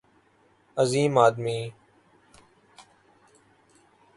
[0.77, 1.73] عظیم آدمی